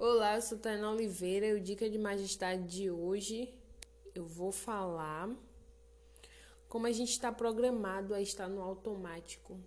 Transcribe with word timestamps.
Olá, 0.00 0.36
eu 0.36 0.42
sou 0.42 0.56
Tainá 0.56 0.92
Oliveira 0.92 1.44
e 1.48 1.54
o 1.54 1.60
Dica 1.60 1.90
de 1.90 1.98
Majestade 1.98 2.62
de 2.68 2.88
hoje 2.88 3.52
eu 4.14 4.24
vou 4.24 4.52
falar 4.52 5.28
como 6.68 6.86
a 6.86 6.92
gente 6.92 7.10
está 7.10 7.32
programado 7.32 8.14
a 8.14 8.22
estar 8.22 8.46
no 8.46 8.62
automático 8.62 9.58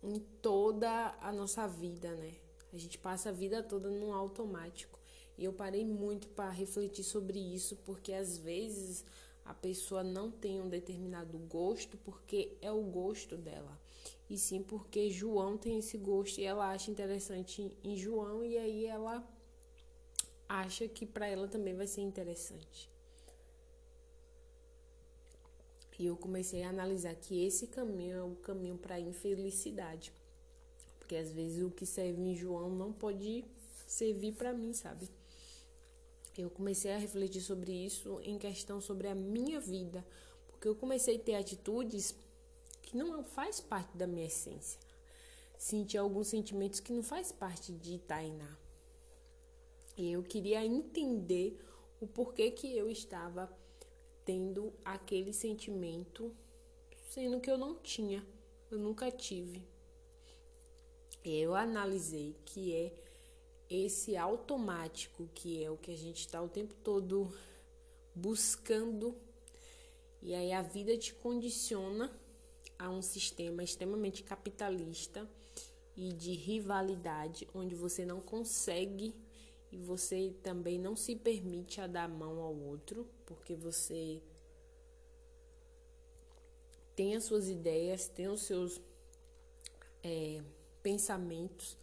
em 0.00 0.20
toda 0.40 1.18
a 1.20 1.32
nossa 1.32 1.66
vida, 1.66 2.14
né? 2.14 2.36
A 2.72 2.78
gente 2.78 2.98
passa 2.98 3.30
a 3.30 3.32
vida 3.32 3.64
toda 3.64 3.90
no 3.90 4.12
automático. 4.12 4.96
E 5.36 5.44
eu 5.44 5.52
parei 5.52 5.84
muito 5.84 6.28
para 6.28 6.48
refletir 6.48 7.02
sobre 7.02 7.40
isso, 7.40 7.74
porque 7.78 8.12
às 8.12 8.38
vezes 8.38 9.04
a 9.44 9.52
pessoa 9.52 10.04
não 10.04 10.30
tem 10.30 10.60
um 10.60 10.68
determinado 10.68 11.36
gosto 11.36 11.96
porque 11.96 12.56
é 12.62 12.70
o 12.70 12.80
gosto 12.80 13.36
dela. 13.36 13.76
E 14.28 14.36
sim 14.36 14.62
porque 14.62 15.10
João 15.10 15.56
tem 15.56 15.78
esse 15.78 15.96
gosto 15.96 16.38
e 16.38 16.44
ela 16.44 16.70
acha 16.70 16.90
interessante 16.90 17.70
em 17.82 17.96
João 17.96 18.44
e 18.44 18.58
aí 18.58 18.86
ela 18.86 19.24
acha 20.48 20.86
que 20.88 21.06
para 21.06 21.26
ela 21.26 21.48
também 21.48 21.74
vai 21.74 21.86
ser 21.86 22.00
interessante. 22.00 22.90
E 25.98 26.06
eu 26.06 26.16
comecei 26.16 26.62
a 26.62 26.68
analisar 26.68 27.14
que 27.14 27.44
esse 27.44 27.66
caminho 27.66 28.16
é 28.16 28.22
o 28.22 28.36
caminho 28.36 28.76
para 28.76 28.96
a 28.96 29.00
infelicidade. 29.00 30.12
Porque 30.98 31.16
às 31.16 31.32
vezes 31.32 31.62
o 31.64 31.70
que 31.70 31.86
serve 31.86 32.20
em 32.20 32.34
João 32.34 32.68
não 32.68 32.92
pode 32.92 33.44
servir 33.86 34.32
para 34.32 34.52
mim, 34.52 34.72
sabe? 34.74 35.08
Eu 36.36 36.50
comecei 36.50 36.92
a 36.92 36.98
refletir 36.98 37.40
sobre 37.40 37.72
isso 37.72 38.20
em 38.22 38.36
questão 38.36 38.78
sobre 38.78 39.08
a 39.08 39.14
minha 39.14 39.58
vida, 39.58 40.04
porque 40.48 40.68
eu 40.68 40.76
comecei 40.76 41.16
a 41.16 41.18
ter 41.18 41.34
atitudes 41.34 42.14
que 42.86 42.96
não 42.96 43.22
faz 43.24 43.60
parte 43.60 43.96
da 43.96 44.06
minha 44.06 44.26
essência. 44.26 44.80
Senti 45.58 45.98
alguns 45.98 46.28
sentimentos 46.28 46.80
que 46.80 46.92
não 46.92 47.02
faz 47.02 47.32
parte 47.32 47.72
de 47.72 47.98
Tainá. 47.98 48.56
E 49.96 50.12
eu 50.12 50.22
queria 50.22 50.64
entender 50.64 51.60
o 52.00 52.06
porquê 52.06 52.50
que 52.50 52.76
eu 52.76 52.88
estava 52.88 53.50
tendo 54.24 54.72
aquele 54.84 55.32
sentimento, 55.32 56.34
sendo 57.10 57.40
que 57.40 57.50
eu 57.50 57.58
não 57.58 57.74
tinha, 57.76 58.24
eu 58.70 58.78
nunca 58.78 59.10
tive. 59.10 59.66
Eu 61.24 61.54
analisei 61.54 62.36
que 62.44 62.72
é 62.72 62.94
esse 63.68 64.16
automático, 64.16 65.28
que 65.34 65.64
é 65.64 65.70
o 65.70 65.76
que 65.76 65.90
a 65.90 65.96
gente 65.96 66.20
está 66.20 66.40
o 66.40 66.48
tempo 66.48 66.74
todo 66.84 67.32
buscando, 68.14 69.16
e 70.22 70.34
aí 70.34 70.52
a 70.52 70.62
vida 70.62 70.96
te 70.96 71.12
condiciona 71.14 72.12
a 72.78 72.90
um 72.90 73.02
sistema 73.02 73.62
extremamente 73.62 74.22
capitalista 74.22 75.28
e 75.96 76.12
de 76.12 76.32
rivalidade, 76.32 77.48
onde 77.54 77.74
você 77.74 78.04
não 78.04 78.20
consegue 78.20 79.14
e 79.72 79.78
você 79.78 80.34
também 80.42 80.78
não 80.78 80.94
se 80.94 81.16
permite 81.16 81.80
a 81.80 81.86
dar 81.86 82.08
mão 82.08 82.40
ao 82.40 82.54
outro, 82.54 83.08
porque 83.24 83.54
você 83.54 84.20
tem 86.94 87.16
as 87.16 87.24
suas 87.24 87.48
ideias, 87.48 88.08
tem 88.08 88.28
os 88.28 88.42
seus 88.42 88.80
é, 90.02 90.42
pensamentos 90.82 91.76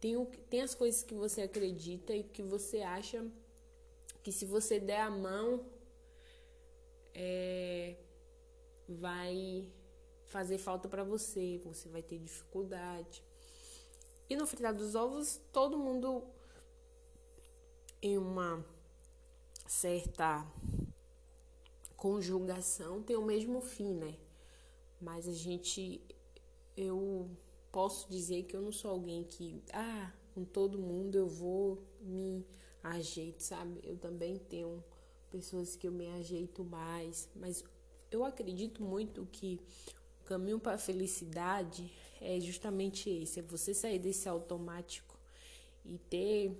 tem, 0.00 0.16
o, 0.16 0.26
tem 0.48 0.62
as 0.62 0.74
coisas 0.74 1.02
que 1.02 1.14
você 1.14 1.42
acredita 1.42 2.14
e 2.14 2.22
que 2.22 2.42
você 2.42 2.80
acha 2.80 3.26
que 4.22 4.30
se 4.30 4.44
você 4.44 4.78
der 4.78 5.00
a 5.00 5.10
mão 5.10 5.64
é, 7.14 7.96
vai 8.88 9.66
fazer 10.26 10.58
falta 10.58 10.88
para 10.88 11.04
você, 11.04 11.60
você 11.64 11.88
vai 11.88 12.02
ter 12.02 12.18
dificuldade. 12.18 13.22
E 14.28 14.36
no 14.36 14.46
fritar 14.46 14.74
dos 14.74 14.94
ovos, 14.94 15.40
todo 15.52 15.78
mundo 15.78 16.24
em 18.02 18.18
uma 18.18 18.64
certa 19.66 20.46
conjugação 21.96 23.02
tem 23.02 23.16
o 23.16 23.24
mesmo 23.24 23.60
fim, 23.60 23.94
né? 23.94 24.16
Mas 25.00 25.28
a 25.28 25.32
gente 25.32 26.00
eu 26.76 27.30
posso 27.72 28.08
dizer 28.10 28.44
que 28.44 28.56
eu 28.56 28.62
não 28.62 28.72
sou 28.72 28.90
alguém 28.90 29.24
que, 29.24 29.62
ah, 29.72 30.12
com 30.34 30.44
todo 30.44 30.78
mundo 30.78 31.16
eu 31.16 31.28
vou 31.28 31.82
me 32.00 32.46
ajeito, 32.82 33.42
sabe? 33.42 33.80
Eu 33.82 33.96
também 33.96 34.38
tenho 34.38 34.84
pessoas 35.30 35.76
que 35.76 35.86
eu 35.86 35.92
me 35.92 36.06
ajeito 36.08 36.64
mais, 36.64 37.28
mas 37.34 37.64
eu 38.10 38.24
acredito 38.24 38.82
muito 38.82 39.26
que 39.32 39.60
caminho 40.26 40.58
para 40.58 40.74
a 40.74 40.78
felicidade 40.78 41.90
é 42.20 42.38
justamente 42.40 43.08
esse, 43.08 43.40
é 43.40 43.42
você 43.42 43.72
sair 43.72 43.98
desse 43.98 44.28
automático 44.28 45.16
e 45.84 45.98
ter 45.98 46.56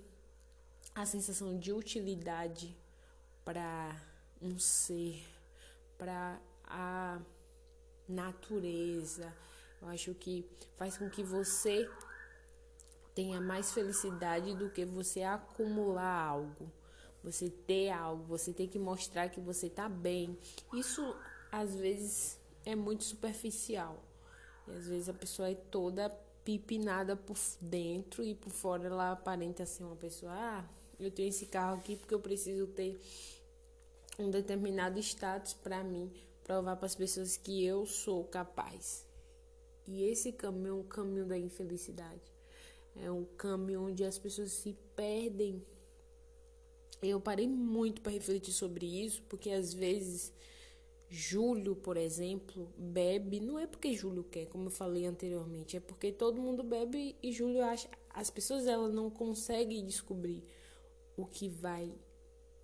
a 0.95 1.05
sensação 1.05 1.59
de 1.59 1.73
utilidade 1.73 2.77
para 3.45 4.01
um 4.41 4.59
ser, 4.59 5.23
para 5.99 6.41
a 6.65 7.21
natureza, 8.09 9.33
eu 9.83 9.89
acho 9.89 10.15
que 10.15 10.45
faz 10.77 10.97
com 10.97 11.11
que 11.11 11.23
você 11.23 11.89
tenha 13.15 13.41
mais 13.41 13.73
felicidade 13.73 14.55
do 14.55 14.71
que 14.71 14.85
você 14.85 15.23
acumular 15.23 16.29
algo. 16.29 16.71
Você 17.23 17.51
ter 17.51 17.91
algo, 17.91 18.23
você 18.25 18.53
tem 18.53 18.69
que 18.69 18.79
mostrar 18.79 19.29
que 19.29 19.41
você 19.41 19.69
tá 19.69 19.89
bem. 19.89 20.39
Isso 20.73 21.17
às 21.51 21.75
vezes 21.75 22.39
é 22.67 22.75
muito 22.75 23.05
superficial. 23.05 24.03
E 24.67 24.73
às 24.73 24.89
vezes 24.89 25.09
a 25.09 25.15
pessoa 25.15 25.49
é 25.49 25.55
toda 25.55 26.11
pipinada 26.45 27.17
por 27.17 27.37
dentro 27.61 28.23
e 28.23 28.35
por 28.35 28.51
fora 28.51 28.87
ela 28.87 29.13
aparenta 29.13 29.65
ser 29.65 29.85
uma 29.85 29.97
pessoa, 29.97 30.33
ah, 30.33 30.69
eu 30.99 31.11
tenho 31.11 31.29
esse 31.29 31.47
carro 31.47 31.79
aqui 31.79 31.97
porque 31.97 32.15
eu 32.15 32.21
preciso 32.21 32.67
ter 32.67 33.01
um 34.19 34.31
determinado 34.31 34.99
status 34.99 35.55
para 35.55 35.83
mim, 35.83 36.11
provar 36.45 36.77
para 36.77 36.87
as 36.87 36.95
pessoas 36.95 37.37
que 37.37 37.65
eu 37.65 37.87
sou 37.87 38.25
capaz. 38.25 39.07
E 39.87 40.03
esse 40.03 40.33
caminho 40.33 40.69
é 40.69 40.73
um 40.75 40.83
caminho 40.83 41.27
da 41.27 41.39
infelicidade. 41.39 42.35
É 42.97 43.11
um 43.11 43.25
caminho 43.25 43.87
onde 43.87 44.05
as 44.05 44.19
pessoas 44.19 44.53
se 44.53 44.77
perdem. 44.97 45.63
Eu 47.03 47.21
parei 47.21 47.47
muito 47.47 48.01
para 48.01 48.13
refletir 48.13 48.53
sobre 48.53 48.87
isso, 48.87 49.23
porque 49.29 49.51
às 49.51 49.73
vezes 49.75 50.33
Júlio, 51.09 51.77
por 51.77 51.97
exemplo, 51.97 52.69
bebe, 52.77 53.41
não 53.41 53.59
é 53.59 53.67
porque 53.67 53.95
Júlio 53.95 54.25
quer, 54.25 54.47
como 54.47 54.67
eu 54.67 54.71
falei 54.71 55.07
anteriormente, 55.07 55.77
é 55.77 55.81
porque 55.81 56.11
todo 56.11 56.43
mundo 56.43 56.63
bebe 56.63 57.17
e 57.23 57.33
Júlio 57.33 57.65
acha, 57.65 57.89
as 58.11 58.29
pessoas 58.31 58.67
ela 58.67 58.89
não 58.89 59.09
conseguem 59.09 59.85
descobrir 59.85 60.43
o 61.17 61.25
que 61.25 61.49
vai 61.49 61.95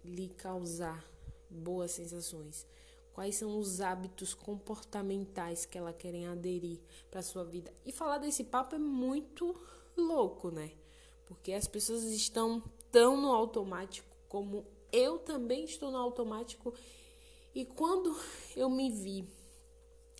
lhe 0.04 0.28
causar 0.28 1.08
boas 1.48 1.92
sensações 1.92 2.66
quais 3.12 3.36
são 3.36 3.58
os 3.58 3.80
hábitos 3.80 4.34
comportamentais 4.34 5.66
que 5.66 5.76
ela 5.76 5.92
querem 5.92 6.26
aderir 6.26 6.80
para 7.10 7.22
sua 7.22 7.44
vida. 7.44 7.72
E 7.84 7.92
falar 7.92 8.18
desse 8.18 8.44
papo 8.44 8.74
é 8.74 8.78
muito 8.78 9.54
louco, 9.96 10.50
né? 10.50 10.72
Porque 11.26 11.52
as 11.52 11.66
pessoas 11.66 12.04
estão 12.04 12.62
tão 12.90 13.20
no 13.20 13.32
automático 13.32 14.08
como 14.28 14.66
eu 14.90 15.18
também 15.18 15.64
estou 15.64 15.90
no 15.90 15.98
automático. 15.98 16.74
E 17.54 17.64
quando 17.64 18.16
eu 18.56 18.70
me 18.70 18.90
vi 18.90 19.28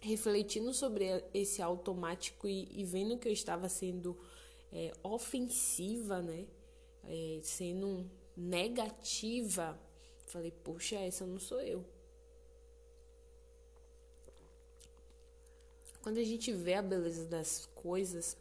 refletindo 0.02 0.74
sobre 0.74 1.24
esse 1.32 1.62
automático 1.62 2.48
e, 2.48 2.68
e 2.72 2.84
vendo 2.84 3.16
que 3.18 3.28
eu 3.28 3.32
estava 3.32 3.68
sendo 3.68 4.18
é, 4.72 4.92
ofensiva, 5.02 6.20
né? 6.20 6.46
É, 7.04 7.40
sendo 7.42 8.08
negativa, 8.36 9.78
falei, 10.26 10.50
poxa, 10.50 10.96
essa 10.96 11.26
não 11.26 11.38
sou 11.38 11.60
eu. 11.60 11.84
Quando 16.00 16.18
a 16.18 16.24
gente 16.24 16.52
vê 16.52 16.74
a 16.74 16.82
beleza 16.82 17.24
das 17.26 17.66
coisas 17.74 18.36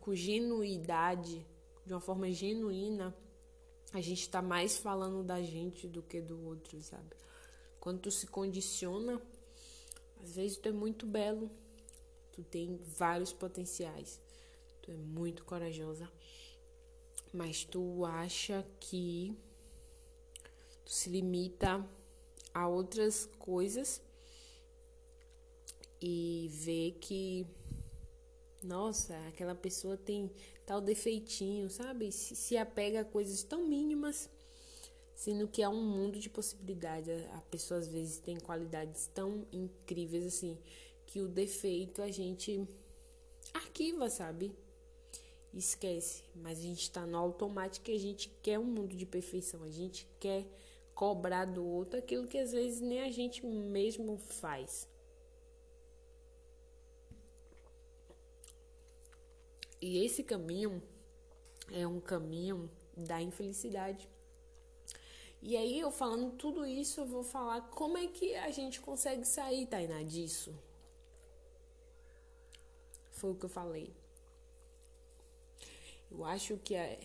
com 0.00 0.14
genuidade, 0.14 1.46
de 1.84 1.92
uma 1.92 2.00
forma 2.00 2.30
genuína, 2.30 3.14
a 3.92 4.00
gente 4.00 4.22
está 4.22 4.42
mais 4.42 4.76
falando 4.76 5.22
da 5.22 5.40
gente 5.40 5.86
do 5.86 6.02
que 6.02 6.20
do 6.20 6.44
outro, 6.44 6.80
sabe? 6.82 7.14
Quando 7.86 8.00
tu 8.00 8.10
se 8.10 8.26
condiciona, 8.26 9.22
às 10.20 10.34
vezes 10.34 10.56
tu 10.56 10.68
é 10.68 10.72
muito 10.72 11.06
belo, 11.06 11.48
tu 12.32 12.42
tem 12.42 12.76
vários 12.98 13.32
potenciais, 13.32 14.20
tu 14.82 14.90
é 14.90 14.96
muito 14.96 15.44
corajosa, 15.44 16.10
mas 17.32 17.62
tu 17.62 18.04
acha 18.04 18.66
que 18.80 19.38
tu 20.84 20.90
se 20.90 21.08
limita 21.08 21.88
a 22.52 22.66
outras 22.66 23.26
coisas 23.38 24.02
e 26.02 26.50
ver 26.54 26.98
que, 27.00 27.46
nossa, 28.64 29.16
aquela 29.28 29.54
pessoa 29.54 29.96
tem 29.96 30.28
tal 30.66 30.80
defeitinho, 30.80 31.70
sabe? 31.70 32.10
Se, 32.10 32.34
se 32.34 32.56
apega 32.56 33.02
a 33.02 33.04
coisas 33.04 33.44
tão 33.44 33.64
mínimas, 33.64 34.28
sendo 35.16 35.48
que 35.48 35.64
há 35.64 35.68
um 35.68 35.82
mundo 35.82 36.20
de 36.20 36.30
possibilidades. 36.30 37.24
A 37.32 37.40
pessoa 37.50 37.80
às 37.80 37.88
vezes 37.88 38.18
tem 38.18 38.36
qualidades 38.36 39.10
tão 39.12 39.44
incríveis 39.52 40.24
assim 40.24 40.56
que 41.06 41.20
o 41.20 41.28
defeito 41.28 42.02
a 42.02 42.10
gente 42.10 42.68
arquiva, 43.52 44.08
sabe? 44.08 44.54
esquece. 45.58 46.22
Mas 46.34 46.58
a 46.58 46.62
gente 46.62 46.82
está 46.82 47.06
no 47.06 47.16
automático 47.16 47.90
e 47.90 47.94
a 47.94 47.98
gente 47.98 48.28
quer 48.42 48.58
um 48.58 48.64
mundo 48.64 48.94
de 48.94 49.06
perfeição. 49.06 49.62
A 49.62 49.70
gente 49.70 50.06
quer 50.20 50.46
cobrar 50.94 51.44
do 51.44 51.64
outro 51.64 51.98
aquilo 51.98 52.26
que 52.26 52.38
às 52.38 52.52
vezes 52.52 52.80
nem 52.80 53.02
a 53.02 53.10
gente 53.10 53.44
mesmo 53.44 54.16
faz. 54.18 54.88
E 59.80 60.04
esse 60.04 60.22
caminho 60.22 60.82
é 61.70 61.86
um 61.86 62.00
caminho 62.00 62.70
da 62.96 63.20
infelicidade. 63.20 64.08
E 65.48 65.56
aí, 65.56 65.78
eu 65.78 65.92
falando 65.92 66.32
tudo 66.32 66.66
isso, 66.66 67.02
eu 67.02 67.06
vou 67.06 67.22
falar 67.22 67.60
como 67.70 67.96
é 67.96 68.08
que 68.08 68.34
a 68.34 68.50
gente 68.50 68.80
consegue 68.80 69.24
sair, 69.24 69.64
Tainá, 69.64 70.02
disso. 70.02 70.52
Foi 73.12 73.30
o 73.30 73.34
que 73.36 73.44
eu 73.44 73.48
falei. 73.48 73.94
Eu 76.10 76.24
acho 76.24 76.56
que 76.56 76.74
é, 76.74 76.98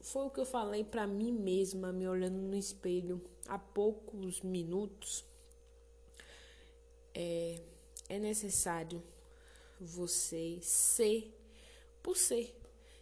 foi 0.00 0.24
o 0.24 0.30
que 0.30 0.40
eu 0.40 0.46
falei 0.46 0.82
para 0.82 1.06
mim 1.06 1.32
mesma, 1.32 1.92
me 1.92 2.08
olhando 2.08 2.38
no 2.38 2.56
espelho 2.56 3.20
há 3.46 3.58
poucos 3.58 4.40
minutos. 4.40 5.22
É, 7.14 7.60
é 8.08 8.18
necessário 8.18 9.02
você 9.78 10.58
ser 10.62 11.30
por 12.02 12.16
ser. 12.16 12.58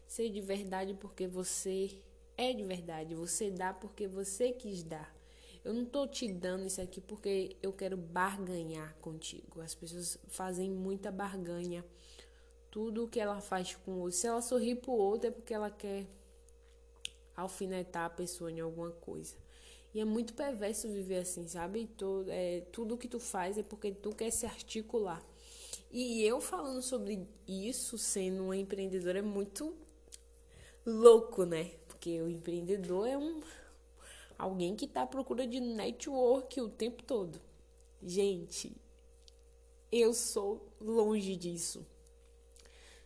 Ser 0.08 0.30
de 0.30 0.40
verdade 0.40 0.94
porque 0.94 1.28
você 1.28 1.96
é 2.40 2.54
de 2.54 2.64
verdade. 2.64 3.14
Você 3.14 3.50
dá 3.50 3.72
porque 3.74 4.08
você 4.08 4.50
quis 4.50 4.82
dar. 4.82 5.14
Eu 5.62 5.74
não 5.74 5.84
tô 5.84 6.06
te 6.06 6.26
dando 6.32 6.66
isso 6.66 6.80
aqui 6.80 6.98
porque 6.98 7.54
eu 7.62 7.70
quero 7.70 7.96
barganhar 7.96 8.96
contigo. 9.02 9.60
As 9.60 9.74
pessoas 9.74 10.18
fazem 10.28 10.70
muita 10.70 11.12
barganha. 11.12 11.84
Tudo 12.70 13.06
que 13.06 13.20
ela 13.20 13.42
faz 13.42 13.74
com 13.74 13.92
o 13.92 13.98
outro. 13.98 14.16
Se 14.16 14.26
ela 14.26 14.40
sorrir 14.40 14.76
pro 14.76 14.92
outro 14.92 15.28
é 15.28 15.30
porque 15.30 15.52
ela 15.52 15.70
quer 15.70 16.06
alfinetar 17.36 18.06
a 18.06 18.10
pessoa 18.10 18.50
em 18.50 18.60
alguma 18.60 18.90
coisa. 18.90 19.36
E 19.92 20.00
é 20.00 20.04
muito 20.04 20.32
perverso 20.32 20.88
viver 20.88 21.18
assim, 21.18 21.46
sabe? 21.46 21.88
Todo, 21.98 22.30
é, 22.30 22.62
tudo 22.72 22.96
que 22.96 23.08
tu 23.08 23.20
faz 23.20 23.58
é 23.58 23.62
porque 23.62 23.92
tu 23.92 24.14
quer 24.14 24.30
se 24.30 24.46
articular. 24.46 25.22
E 25.90 26.22
eu 26.22 26.40
falando 26.40 26.80
sobre 26.80 27.26
isso, 27.46 27.98
sendo 27.98 28.44
uma 28.44 28.56
empreendedora, 28.56 29.18
é 29.18 29.22
muito 29.22 29.74
louco, 30.86 31.44
né? 31.44 31.72
Porque 32.00 32.18
o 32.22 32.30
empreendedor 32.30 33.06
é 33.06 33.18
um 33.18 33.42
alguém 34.38 34.74
que 34.74 34.86
está 34.86 35.02
à 35.02 35.06
procura 35.06 35.46
de 35.46 35.60
network 35.60 36.58
o 36.58 36.70
tempo 36.70 37.02
todo. 37.02 37.38
Gente, 38.02 38.74
eu 39.92 40.14
sou 40.14 40.66
longe 40.80 41.36
disso. 41.36 41.86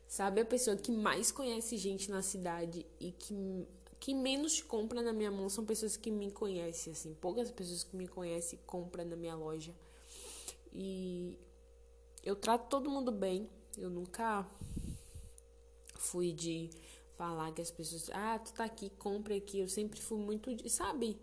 Sabe 0.06 0.43
a 0.43 0.44
pessoa 0.44 0.76
que 0.76 0.93
mais 0.93 1.32
conhece 1.32 1.76
gente 1.76 2.08
na 2.08 2.23
cidade 2.23 2.87
e 3.00 3.11
que, 3.11 3.67
que 3.99 4.14
menos 4.14 4.62
compra 4.62 5.02
na 5.02 5.12
minha 5.12 5.32
mão 5.32 5.49
são 5.49 5.64
pessoas 5.67 5.96
que 5.96 6.12
me 6.12 6.31
conhecem, 6.31 6.93
assim. 6.93 7.14
Poucas 7.14 7.50
pessoas 7.50 7.82
que 7.82 7.96
me 7.96 8.06
conhecem 8.06 8.61
compram 8.64 9.05
na 9.05 9.17
minha 9.17 9.35
loja. 9.35 9.75
E 10.73 11.37
eu 12.23 12.37
trato 12.37 12.69
todo 12.69 12.88
mundo 12.88 13.11
bem. 13.11 13.50
Eu 13.76 13.91
nunca 13.91 14.49
fui 15.96 16.32
de 16.32 16.70
falar 17.17 17.53
que 17.53 17.63
as 17.63 17.71
pessoas, 17.71 18.11
ah, 18.13 18.39
tu 18.39 18.53
tá 18.53 18.65
aqui, 18.65 18.91
compre 18.91 19.37
aqui. 19.37 19.61
Eu 19.61 19.69
sempre 19.69 20.01
fui 20.01 20.19
muito 20.19 20.55
de, 20.55 20.69
sabe? 20.69 21.19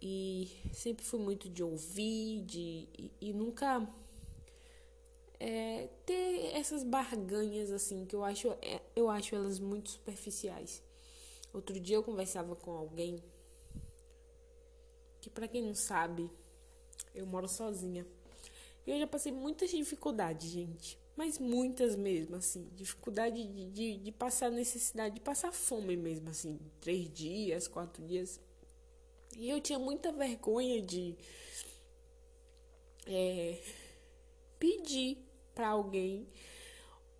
E 0.00 0.48
sempre 0.72 1.04
fui 1.04 1.20
muito 1.20 1.48
de 1.48 1.62
ouvir, 1.62 2.42
de 2.42 2.88
e, 2.98 3.12
e 3.20 3.32
nunca 3.32 3.86
é, 5.38 5.88
ter 6.06 6.52
essas 6.54 6.82
barganhas 6.82 7.70
assim 7.70 8.06
que 8.06 8.14
eu 8.14 8.24
acho 8.24 8.48
é, 8.62 8.80
eu 8.96 9.08
acho 9.10 9.34
elas 9.34 9.58
muito 9.58 9.90
superficiais. 9.90 10.82
Outro 11.52 11.78
dia 11.78 11.96
eu 11.96 12.02
conversava 12.02 12.56
com 12.56 12.70
alguém 12.70 13.22
que 15.20 15.28
para 15.28 15.46
quem 15.48 15.62
não 15.62 15.74
sabe, 15.74 16.30
eu 17.14 17.26
moro 17.26 17.48
sozinha. 17.48 18.06
Eu 18.86 18.98
já 18.98 19.06
passei 19.06 19.30
muitas 19.30 19.70
dificuldades, 19.70 20.50
gente. 20.50 20.98
Mas 21.20 21.38
muitas 21.38 21.96
mesmo, 21.96 22.36
assim. 22.36 22.66
Dificuldade 22.74 23.46
de, 23.46 23.66
de, 23.66 23.98
de 23.98 24.10
passar 24.10 24.50
necessidade, 24.50 25.16
de 25.16 25.20
passar 25.20 25.52
fome 25.52 25.94
mesmo, 25.94 26.30
assim. 26.30 26.58
Três 26.80 27.12
dias, 27.12 27.68
quatro 27.68 28.02
dias. 28.06 28.40
E 29.36 29.50
eu 29.50 29.60
tinha 29.60 29.78
muita 29.78 30.10
vergonha 30.12 30.80
de 30.80 31.14
é, 33.06 33.60
pedir 34.58 35.18
para 35.54 35.68
alguém 35.68 36.26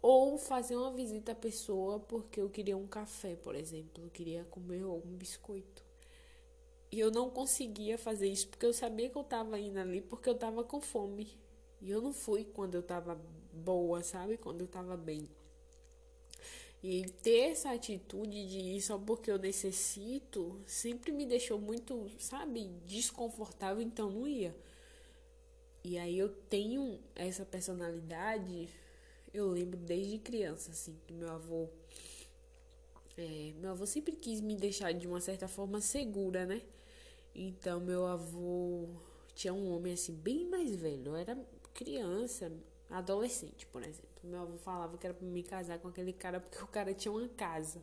ou 0.00 0.38
fazer 0.38 0.76
uma 0.76 0.94
visita 0.94 1.32
à 1.32 1.34
pessoa 1.34 2.00
porque 2.00 2.40
eu 2.40 2.48
queria 2.48 2.78
um 2.78 2.86
café, 2.86 3.36
por 3.36 3.54
exemplo, 3.54 4.02
eu 4.02 4.08
queria 4.08 4.44
comer 4.44 4.82
um 4.82 5.14
biscoito. 5.14 5.84
E 6.90 6.98
eu 6.98 7.10
não 7.10 7.28
conseguia 7.28 7.98
fazer 7.98 8.28
isso 8.28 8.48
porque 8.48 8.64
eu 8.64 8.72
sabia 8.72 9.10
que 9.10 9.16
eu 9.18 9.20
estava 9.20 9.58
indo 9.60 9.78
ali 9.78 10.00
porque 10.00 10.30
eu 10.30 10.34
estava 10.34 10.64
com 10.64 10.80
fome. 10.80 11.38
E 11.80 11.90
eu 11.90 12.00
não 12.00 12.12
fui 12.12 12.44
quando 12.44 12.74
eu 12.74 12.82
tava 12.82 13.20
boa, 13.52 14.02
sabe? 14.02 14.36
Quando 14.36 14.60
eu 14.60 14.68
tava 14.68 14.96
bem. 14.96 15.28
E 16.82 17.04
ter 17.22 17.50
essa 17.50 17.72
atitude 17.72 18.46
de 18.46 18.58
ir 18.58 18.80
só 18.80 18.98
porque 18.98 19.30
eu 19.30 19.38
necessito 19.38 20.58
sempre 20.66 21.12
me 21.12 21.26
deixou 21.26 21.58
muito, 21.58 22.10
sabe, 22.18 22.70
desconfortável, 22.86 23.82
então 23.82 24.10
não 24.10 24.26
ia. 24.26 24.54
E 25.84 25.98
aí 25.98 26.18
eu 26.18 26.28
tenho 26.28 26.98
essa 27.14 27.44
personalidade, 27.44 28.68
eu 29.32 29.48
lembro 29.48 29.76
desde 29.78 30.18
criança, 30.18 30.70
assim, 30.70 30.96
que 31.06 31.12
meu 31.12 31.30
avô. 31.30 31.68
É, 33.16 33.52
meu 33.60 33.72
avô 33.72 33.84
sempre 33.86 34.12
quis 34.12 34.40
me 34.40 34.56
deixar 34.56 34.92
de 34.92 35.06
uma 35.06 35.20
certa 35.20 35.48
forma 35.48 35.80
segura, 35.82 36.46
né? 36.46 36.62
Então 37.34 37.80
meu 37.80 38.06
avô 38.06 38.88
tinha 39.34 39.52
um 39.52 39.70
homem 39.74 39.92
assim, 39.92 40.14
bem 40.14 40.46
mais 40.46 40.74
velho, 40.74 41.14
era 41.14 41.38
criança, 41.80 42.52
adolescente, 42.90 43.66
por 43.66 43.82
exemplo. 43.82 44.10
Meu 44.22 44.42
avô 44.42 44.58
falava 44.58 44.98
que 44.98 45.06
era 45.06 45.14
pra 45.14 45.26
me 45.26 45.42
casar 45.42 45.78
com 45.78 45.88
aquele 45.88 46.12
cara 46.12 46.38
porque 46.38 46.62
o 46.62 46.66
cara 46.66 46.92
tinha 46.92 47.10
uma 47.10 47.26
casa. 47.26 47.80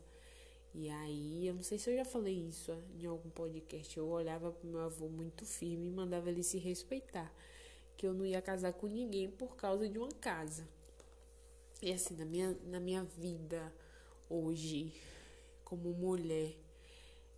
E 0.71 0.87
aí, 0.87 1.47
eu 1.47 1.55
não 1.55 1.63
sei 1.63 1.79
se 1.79 1.89
eu 1.89 1.95
já 1.95 2.05
falei 2.05 2.35
isso 2.35 2.71
em 3.01 3.07
algum 3.07 3.31
podcast. 3.31 3.97
Eu 3.97 4.07
olhava 4.07 4.51
pro 4.51 4.69
meu 4.69 4.81
avô 4.81 5.09
muito 5.09 5.47
firme 5.47 5.87
e 5.87 5.91
mandava 5.91 6.29
ele 6.29 6.43
se 6.43 6.59
respeitar. 6.59 7.33
Que 7.97 8.05
eu 8.05 8.13
não 8.13 8.23
ia 8.23 8.39
casar 8.39 8.71
com 8.73 8.85
ninguém 8.85 9.31
por 9.31 9.55
causa 9.55 9.89
de 9.89 9.97
uma 9.97 10.11
casa. 10.11 10.67
E 11.81 11.91
assim, 11.91 12.15
na 12.15 12.25
minha, 12.25 12.55
na 12.65 12.79
minha 12.79 13.03
vida 13.03 13.73
hoje, 14.29 14.93
como 15.63 15.91
mulher, 15.91 16.55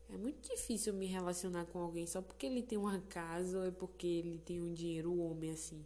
é 0.10 0.18
muito 0.18 0.50
difícil 0.50 0.94
me 0.94 1.06
relacionar 1.06 1.66
com 1.68 1.80
alguém 1.80 2.06
só 2.06 2.22
porque 2.22 2.48
ele 2.48 2.64
tem 2.64 2.78
uma 2.78 3.00
casa 3.00 3.60
ou 3.60 3.66
é 3.66 3.72
porque 3.72 4.08
ele 4.08 4.40
tem 4.40 4.62
um 4.62 4.74
dinheiro, 4.74 5.10
o 5.10 5.32
homem 5.32 5.52
assim. 5.52 5.86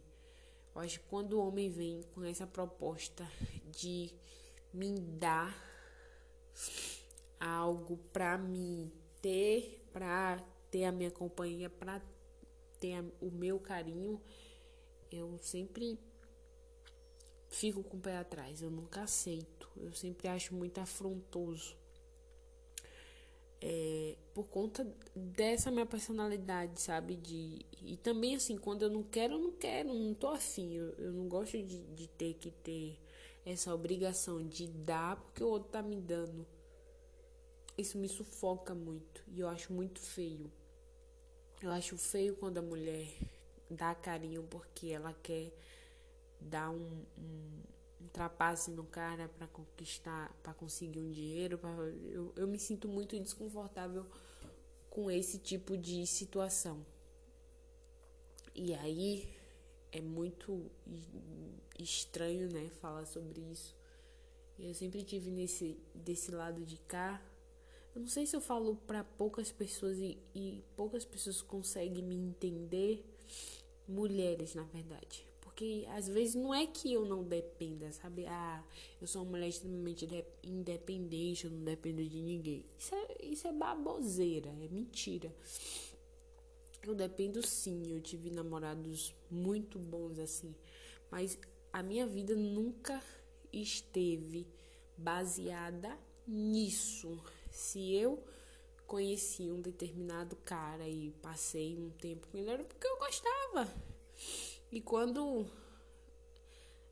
Eu 0.74 0.80
acho 0.80 1.00
que 1.00 1.06
quando 1.06 1.34
o 1.34 1.46
homem 1.46 1.70
vem 1.70 2.02
com 2.14 2.24
essa 2.24 2.46
proposta 2.46 3.30
de 3.70 4.12
me 4.72 4.98
dar 4.98 5.54
algo 7.38 7.96
para 8.12 8.36
me 8.36 8.92
ter, 9.22 9.86
para 9.92 10.42
ter 10.70 10.84
a 10.84 10.92
minha 10.92 11.10
companhia, 11.10 11.70
para 11.70 12.02
ter 12.80 13.04
o 13.20 13.30
meu 13.30 13.60
carinho, 13.60 14.20
eu 15.12 15.38
sempre 15.38 15.98
fico 17.48 17.84
com 17.84 17.96
o 17.96 18.00
pé 18.00 18.16
atrás. 18.16 18.60
Eu 18.60 18.70
nunca 18.70 19.02
aceito. 19.02 19.70
Eu 19.76 19.92
sempre 19.92 20.26
acho 20.26 20.54
muito 20.54 20.78
afrontoso 20.78 21.76
é, 23.60 24.16
por 24.34 24.44
conta 24.44 24.86
dessa 25.14 25.70
minha 25.70 25.86
personalidade, 25.86 26.80
sabe? 26.80 27.16
De, 27.16 27.64
e 27.80 27.96
também, 27.96 28.34
assim, 28.34 28.56
quando 28.56 28.82
eu 28.82 28.90
não 28.90 29.02
quero, 29.02 29.34
eu 29.34 29.38
não 29.38 29.52
quero, 29.52 29.94
não 29.94 30.14
tô 30.14 30.28
afim. 30.28 30.74
Eu, 30.74 30.90
eu 30.98 31.12
não 31.12 31.28
gosto 31.28 31.62
de, 31.62 31.82
de 31.82 32.08
ter 32.08 32.34
que 32.34 32.50
ter 32.50 32.98
essa 33.44 33.74
obrigação 33.74 34.46
de 34.46 34.66
dar 34.66 35.16
porque 35.16 35.44
o 35.44 35.48
outro 35.48 35.70
tá 35.70 35.82
me 35.82 36.00
dando. 36.00 36.46
Isso 37.76 37.98
me 37.98 38.08
sufoca 38.08 38.74
muito 38.74 39.24
e 39.28 39.40
eu 39.40 39.48
acho 39.48 39.72
muito 39.72 40.00
feio. 40.00 40.50
Eu 41.60 41.70
acho 41.70 41.96
feio 41.96 42.36
quando 42.36 42.58
a 42.58 42.62
mulher 42.62 43.08
dá 43.70 43.94
carinho 43.94 44.42
porque 44.44 44.88
ela 44.88 45.12
quer 45.22 45.52
dar 46.40 46.70
um, 46.70 47.04
um 47.18 47.62
ultrapasse 48.04 48.70
no 48.70 48.84
cara 48.84 49.28
para 49.28 49.46
conquistar, 49.48 50.32
para 50.42 50.54
conseguir 50.54 51.00
um 51.00 51.10
dinheiro. 51.10 51.58
Pra, 51.58 51.70
eu, 51.70 52.32
eu 52.36 52.46
me 52.46 52.58
sinto 52.58 52.88
muito 52.88 53.18
desconfortável 53.18 54.06
com 54.90 55.10
esse 55.10 55.38
tipo 55.38 55.76
de 55.76 56.06
situação. 56.06 56.84
E 58.54 58.72
aí 58.74 59.28
é 59.90 60.00
muito 60.00 60.70
estranho, 61.78 62.48
né, 62.52 62.70
falar 62.80 63.04
sobre 63.06 63.40
isso. 63.40 63.74
Eu 64.58 64.72
sempre 64.72 65.02
tive 65.02 65.30
nesse 65.30 65.76
desse 65.94 66.30
lado 66.30 66.64
de 66.64 66.76
cá. 66.78 67.20
Eu 67.94 68.00
não 68.00 68.08
sei 68.08 68.26
se 68.26 68.36
eu 68.36 68.40
falo 68.40 68.76
para 68.86 69.02
poucas 69.02 69.50
pessoas 69.50 69.98
e, 69.98 70.18
e 70.34 70.62
poucas 70.76 71.04
pessoas 71.04 71.42
conseguem 71.42 72.04
me 72.04 72.14
entender. 72.14 73.04
Mulheres, 73.86 74.54
na 74.54 74.62
verdade 74.62 75.33
Porque 75.54 75.86
às 75.90 76.08
vezes 76.08 76.34
não 76.34 76.52
é 76.52 76.66
que 76.66 76.92
eu 76.92 77.06
não 77.06 77.22
dependa, 77.22 77.92
sabe? 77.92 78.26
Ah, 78.26 78.60
eu 79.00 79.06
sou 79.06 79.22
uma 79.22 79.30
mulher 79.30 79.46
extremamente 79.46 80.04
independente, 80.42 81.44
eu 81.44 81.52
não 81.52 81.62
dependo 81.62 82.02
de 82.02 82.20
ninguém. 82.20 82.66
Isso 82.76 82.92
é, 82.92 83.24
isso 83.24 83.46
é 83.46 83.52
baboseira, 83.52 84.48
é 84.48 84.68
mentira. 84.68 85.32
Eu 86.82 86.92
dependo 86.92 87.40
sim, 87.46 87.92
eu 87.92 88.00
tive 88.00 88.30
namorados 88.30 89.14
muito 89.30 89.78
bons 89.78 90.18
assim, 90.18 90.52
mas 91.08 91.38
a 91.72 91.84
minha 91.84 92.04
vida 92.04 92.34
nunca 92.34 93.00
esteve 93.52 94.48
baseada 94.96 95.96
nisso. 96.26 97.22
Se 97.52 97.94
eu 97.94 98.20
conheci 98.88 99.52
um 99.52 99.60
determinado 99.60 100.34
cara 100.34 100.88
e 100.88 101.12
passei 101.22 101.78
um 101.78 101.90
tempo 101.90 102.26
com 102.26 102.38
ele, 102.38 102.50
era 102.50 102.64
porque 102.64 102.88
eu 102.88 102.98
gostava. 102.98 103.72
E 104.74 104.80
quando 104.80 105.46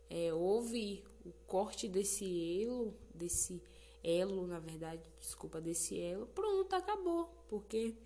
é, 0.08 0.32
houve 0.32 1.02
o 1.26 1.32
corte 1.48 1.88
desse 1.88 2.62
elo, 2.62 2.94
desse 3.12 3.60
elo, 4.04 4.46
na 4.46 4.60
verdade, 4.60 5.02
desculpa, 5.18 5.60
desse 5.60 6.00
elo, 6.00 6.28
pronto, 6.28 6.72
acabou. 6.76 7.26
Porque 7.48 7.96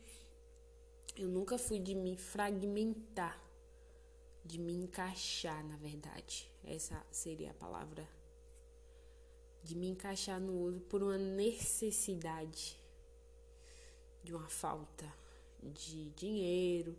eu 1.15 1.29
nunca 1.29 1.59
fui 1.59 1.79
de 1.79 1.95
me 1.95 2.17
fragmentar, 2.17 3.39
de 4.43 4.59
me 4.59 4.73
encaixar, 4.73 5.63
na 5.67 5.77
verdade. 5.77 6.51
Essa 6.65 7.05
seria 7.11 7.51
a 7.51 7.55
palavra. 7.55 8.09
De 9.63 9.77
me 9.77 9.89
encaixar 9.89 10.41
no 10.41 10.55
outro 10.59 10.81
por 10.89 11.03
uma 11.03 11.19
necessidade, 11.19 12.81
de 14.25 14.35
uma 14.35 14.49
falta 14.49 15.13
de 15.63 16.09
dinheiro. 16.13 16.97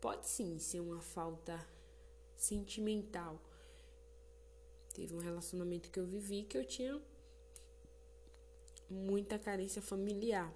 Pode 0.00 0.28
sim 0.28 0.56
ser 0.60 0.78
uma 0.78 1.00
falta 1.00 1.60
sentimental. 2.42 3.40
Teve 4.94 5.14
um 5.14 5.18
relacionamento 5.18 5.90
que 5.90 5.98
eu 5.98 6.06
vivi 6.06 6.42
que 6.42 6.58
eu 6.58 6.64
tinha 6.64 7.00
muita 8.90 9.38
carência 9.38 9.80
familiar. 9.80 10.52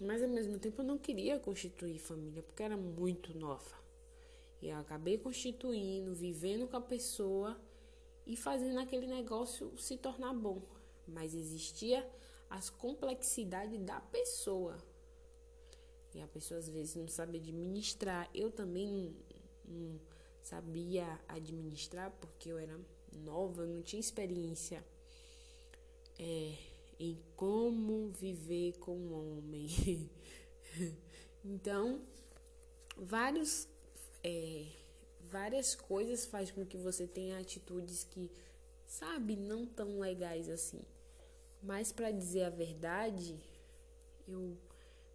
Mas 0.00 0.22
ao 0.22 0.28
mesmo 0.28 0.58
tempo 0.58 0.82
eu 0.82 0.84
não 0.84 0.98
queria 0.98 1.40
constituir 1.40 1.98
família 1.98 2.42
porque 2.42 2.62
era 2.62 2.76
muito 2.76 3.36
nova. 3.36 3.74
E 4.60 4.68
eu 4.68 4.76
acabei 4.76 5.18
constituindo, 5.18 6.14
vivendo 6.14 6.68
com 6.68 6.76
a 6.76 6.80
pessoa 6.80 7.58
e 8.26 8.36
fazendo 8.36 8.78
aquele 8.78 9.06
negócio 9.06 9.76
se 9.78 9.96
tornar 9.96 10.34
bom. 10.34 10.60
Mas 11.08 11.34
existia 11.34 12.08
as 12.50 12.68
complexidades 12.68 13.80
da 13.80 14.00
pessoa. 14.00 14.76
E 16.14 16.20
a 16.20 16.28
pessoa 16.28 16.58
às 16.58 16.68
vezes 16.68 16.94
não 16.96 17.08
sabe 17.08 17.38
administrar. 17.38 18.28
Eu 18.34 18.50
também 18.50 18.86
não, 18.86 19.14
não 19.64 19.98
sabia 20.46 21.20
administrar 21.26 22.08
porque 22.20 22.52
eu 22.52 22.58
era 22.58 22.78
nova, 23.12 23.66
não 23.66 23.82
tinha 23.82 23.98
experiência 23.98 24.84
é, 26.20 26.54
em 27.00 27.18
como 27.34 28.10
viver 28.10 28.78
com 28.78 28.96
um 28.96 29.38
homem. 29.38 30.08
então, 31.44 32.00
vários, 32.96 33.66
é, 34.22 34.66
várias 35.22 35.74
coisas 35.74 36.26
faz 36.26 36.52
com 36.52 36.64
que 36.64 36.76
você 36.76 37.08
tenha 37.08 37.40
atitudes 37.40 38.04
que, 38.04 38.30
sabe, 38.86 39.34
não 39.34 39.66
tão 39.66 39.98
legais 39.98 40.48
assim. 40.48 40.80
Mas 41.60 41.90
para 41.90 42.12
dizer 42.12 42.44
a 42.44 42.50
verdade, 42.50 43.36
eu 44.28 44.56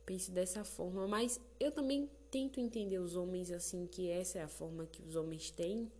penso 0.05 0.29
dessa 0.29 0.65
forma, 0.65 1.07
mas 1.07 1.39
eu 1.57 1.71
também 1.71 2.09
tento 2.31 2.61
entender 2.61 2.97
os 2.97 3.15
homens 3.15 3.51
assim, 3.51 3.85
que 3.85 4.09
essa 4.09 4.39
é 4.39 4.43
a 4.43 4.47
forma 4.47 4.85
que 4.85 5.03
os 5.03 5.15
homens 5.17 5.51
têm 5.51 5.91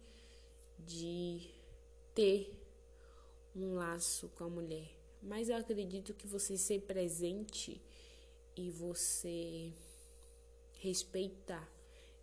de 0.80 1.52
ter 2.16 2.58
um 3.54 3.74
laço 3.74 4.30
com 4.30 4.46
a 4.46 4.50
mulher. 4.50 4.90
Mas 5.22 5.50
eu 5.50 5.58
acredito 5.58 6.14
que 6.14 6.26
você 6.26 6.58
ser 6.58 6.82
presente 6.82 7.80
e 8.56 8.72
você 8.72 9.74
respeitar, 10.80 11.70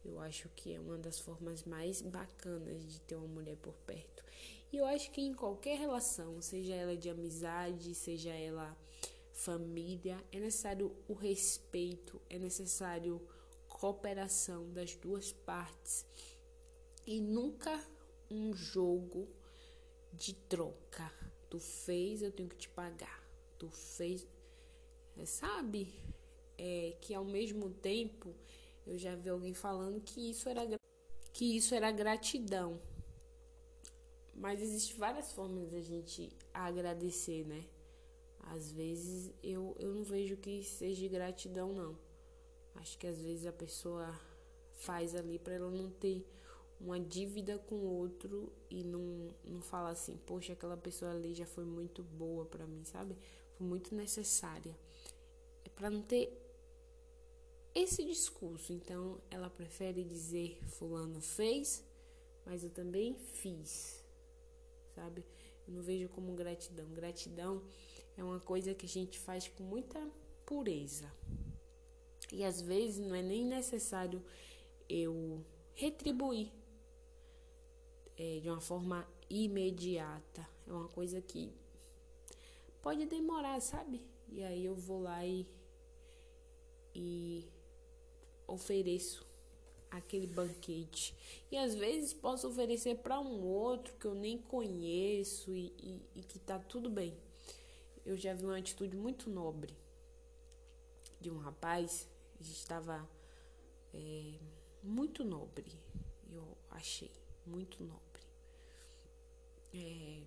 eu 0.04 0.18
acho 0.20 0.48
que 0.56 0.74
é 0.74 0.80
uma 0.80 0.98
das 0.98 1.20
formas 1.20 1.62
mais 1.64 2.00
bacanas 2.00 2.84
de 2.90 3.00
ter 3.02 3.14
uma 3.14 3.28
mulher 3.28 3.56
por 3.56 3.74
perto. 3.86 4.24
E 4.72 4.76
eu 4.78 4.86
acho 4.86 5.10
que 5.10 5.20
em 5.20 5.32
qualquer 5.32 5.78
relação, 5.78 6.40
seja 6.40 6.74
ela 6.74 6.96
de 6.96 7.08
amizade, 7.08 7.94
seja 7.94 8.30
ela 8.30 8.76
família, 9.32 10.22
é 10.32 10.40
necessário 10.40 10.94
o 11.06 11.14
respeito, 11.14 12.20
é 12.28 12.38
necessário 12.38 13.20
cooperação 13.78 14.70
das 14.72 14.96
duas 14.96 15.32
partes 15.32 16.04
e 17.06 17.20
nunca 17.20 17.80
um 18.30 18.52
jogo 18.52 19.28
de 20.12 20.34
troca. 20.34 21.10
Tu 21.48 21.58
fez, 21.58 22.20
eu 22.20 22.32
tenho 22.32 22.48
que 22.48 22.56
te 22.56 22.68
pagar. 22.68 23.24
Tu 23.56 23.70
fez, 23.70 24.26
é, 25.16 25.24
sabe? 25.24 25.94
É, 26.58 26.96
que 27.00 27.14
ao 27.14 27.24
mesmo 27.24 27.70
tempo 27.70 28.34
eu 28.84 28.98
já 28.98 29.14
vi 29.14 29.28
alguém 29.28 29.54
falando 29.54 30.00
que 30.00 30.30
isso 30.30 30.48
era 30.48 30.62
que 31.32 31.56
isso 31.56 31.74
era 31.74 31.92
gratidão. 31.92 32.80
Mas 34.34 34.60
existem 34.60 34.96
várias 34.96 35.32
formas 35.32 35.70
da 35.70 35.80
gente 35.80 36.30
agradecer, 36.52 37.46
né? 37.46 37.64
Às 38.40 38.72
vezes 38.72 39.32
eu, 39.42 39.76
eu 39.78 39.94
não 39.94 40.02
vejo 40.02 40.36
que 40.36 40.64
seja 40.64 41.06
gratidão, 41.06 41.72
não. 41.72 42.07
Acho 42.78 42.96
que 42.96 43.06
às 43.06 43.18
vezes 43.20 43.46
a 43.46 43.52
pessoa 43.52 44.18
faz 44.72 45.14
ali 45.14 45.38
para 45.38 45.54
ela 45.54 45.70
não 45.70 45.90
ter 45.90 46.24
uma 46.80 46.98
dívida 46.98 47.58
com 47.58 47.74
o 47.74 47.98
outro 47.98 48.52
e 48.70 48.84
não, 48.84 49.34
não 49.44 49.60
falar 49.60 49.90
assim, 49.90 50.16
poxa, 50.24 50.52
aquela 50.52 50.76
pessoa 50.76 51.10
ali 51.10 51.34
já 51.34 51.44
foi 51.44 51.64
muito 51.64 52.04
boa 52.04 52.44
para 52.44 52.66
mim, 52.66 52.84
sabe? 52.84 53.16
Foi 53.56 53.66
muito 53.66 53.94
necessária. 53.94 54.78
É 55.64 55.68
para 55.68 55.90
não 55.90 56.02
ter 56.02 56.32
esse 57.74 58.04
discurso. 58.04 58.72
Então 58.72 59.20
ela 59.30 59.50
prefere 59.50 60.04
dizer 60.04 60.58
fulano 60.68 61.20
fez, 61.20 61.84
mas 62.46 62.62
eu 62.62 62.70
também 62.70 63.14
fiz. 63.14 64.04
Sabe? 64.94 65.24
Eu 65.66 65.74
não 65.74 65.82
vejo 65.82 66.08
como 66.10 66.32
gratidão. 66.34 66.88
Gratidão 66.94 67.62
é 68.16 68.22
uma 68.22 68.40
coisa 68.40 68.74
que 68.74 68.86
a 68.86 68.88
gente 68.88 69.18
faz 69.18 69.48
com 69.48 69.64
muita 69.64 70.00
pureza. 70.46 71.12
E 72.32 72.44
às 72.44 72.60
vezes 72.60 72.98
não 72.98 73.14
é 73.14 73.22
nem 73.22 73.44
necessário 73.44 74.22
eu 74.88 75.44
retribuir 75.74 76.50
é, 78.16 78.40
de 78.40 78.48
uma 78.48 78.60
forma 78.60 79.06
imediata. 79.30 80.48
É 80.66 80.72
uma 80.72 80.88
coisa 80.88 81.20
que 81.20 81.52
pode 82.82 83.06
demorar, 83.06 83.60
sabe? 83.60 84.04
E 84.28 84.42
aí 84.42 84.64
eu 84.64 84.74
vou 84.74 85.02
lá 85.02 85.24
e, 85.24 85.46
e 86.94 87.48
ofereço 88.46 89.26
aquele 89.90 90.26
banquete. 90.26 91.14
E 91.50 91.56
às 91.56 91.74
vezes 91.74 92.12
posso 92.12 92.48
oferecer 92.48 92.96
para 92.96 93.18
um 93.18 93.42
outro 93.42 93.94
que 93.94 94.06
eu 94.06 94.14
nem 94.14 94.36
conheço 94.38 95.54
e, 95.56 95.72
e, 95.78 96.02
e 96.16 96.22
que 96.22 96.38
tá 96.38 96.58
tudo 96.58 96.90
bem. 96.90 97.16
Eu 98.04 98.16
já 98.16 98.34
vi 98.34 98.44
uma 98.44 98.58
atitude 98.58 98.96
muito 98.96 99.30
nobre 99.30 99.74
de 101.20 101.30
um 101.30 101.38
rapaz 101.38 102.06
estava 102.40 103.08
é, 103.92 104.34
muito 104.82 105.24
nobre, 105.24 105.72
eu 106.30 106.56
achei, 106.70 107.10
muito 107.44 107.82
nobre. 107.82 108.22
É, 109.74 110.22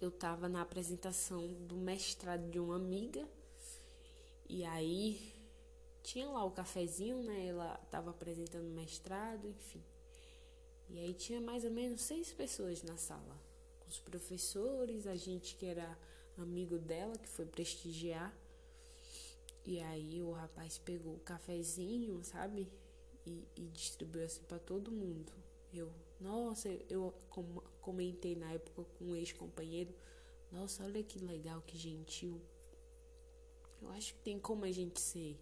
eu 0.00 0.08
estava 0.08 0.48
na 0.48 0.62
apresentação 0.62 1.46
do 1.66 1.76
mestrado 1.76 2.48
de 2.50 2.58
uma 2.58 2.76
amiga 2.76 3.26
e 4.48 4.64
aí 4.64 5.34
tinha 6.02 6.28
lá 6.28 6.44
o 6.44 6.50
cafezinho, 6.50 7.22
né? 7.22 7.46
Ela 7.46 7.78
estava 7.84 8.10
apresentando 8.10 8.66
o 8.66 8.74
mestrado, 8.74 9.46
enfim. 9.46 9.82
E 10.88 10.98
aí 10.98 11.12
tinha 11.12 11.40
mais 11.40 11.64
ou 11.64 11.70
menos 11.70 12.00
seis 12.00 12.32
pessoas 12.32 12.82
na 12.82 12.96
sala. 12.96 13.38
Os 13.86 13.98
professores, 13.98 15.06
a 15.06 15.16
gente 15.16 15.54
que 15.54 15.66
era 15.66 15.98
amigo 16.38 16.78
dela, 16.78 17.16
que 17.18 17.28
foi 17.28 17.44
prestigiar. 17.44 18.32
E 19.68 19.80
aí 19.80 20.22
o 20.22 20.32
rapaz 20.32 20.78
pegou 20.78 21.16
o 21.16 21.20
cafezinho, 21.20 22.24
sabe? 22.24 22.72
E, 23.26 23.46
e 23.54 23.68
distribuiu 23.68 24.24
assim 24.24 24.42
para 24.44 24.58
todo 24.58 24.90
mundo. 24.90 25.30
Eu, 25.70 25.92
nossa, 26.18 26.70
eu 26.88 27.12
comentei 27.82 28.34
na 28.34 28.50
época 28.50 28.82
com 28.96 29.04
um 29.04 29.14
ex-companheiro. 29.14 29.94
Nossa, 30.50 30.84
olha 30.84 31.02
que 31.02 31.18
legal, 31.18 31.60
que 31.66 31.76
gentil. 31.76 32.40
Eu 33.82 33.90
acho 33.90 34.14
que 34.14 34.20
tem 34.20 34.38
como 34.38 34.64
a 34.64 34.72
gente 34.72 34.98
ser, 34.98 35.38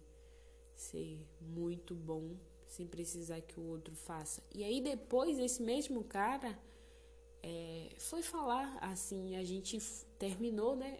ser 0.75 1.25
muito 1.39 1.95
bom 1.95 2.35
sem 2.65 2.85
precisar 2.85 3.39
que 3.39 3.57
o 3.57 3.63
outro 3.63 3.95
faça. 3.95 4.43
E 4.53 4.61
aí 4.61 4.81
depois 4.81 5.39
esse 5.39 5.63
mesmo 5.63 6.03
cara 6.03 6.59
é, 7.41 7.95
foi 7.97 8.21
falar 8.21 8.77
assim, 8.81 9.37
a 9.37 9.43
gente 9.45 9.79
terminou, 10.19 10.75
né? 10.75 10.99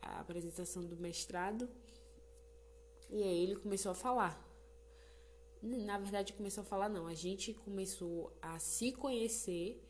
A 0.00 0.20
apresentação 0.20 0.84
do 0.84 0.96
mestrado 0.96 1.68
e 3.10 3.22
aí 3.22 3.42
ele 3.42 3.56
começou 3.56 3.92
a 3.92 3.94
falar. 3.94 4.42
na 5.62 5.98
verdade 5.98 6.32
começou 6.32 6.62
a 6.62 6.64
falar 6.64 6.88
não, 6.88 7.06
a 7.06 7.14
gente 7.14 7.54
começou 7.54 8.32
a 8.40 8.58
se 8.58 8.92
conhecer 8.92 9.82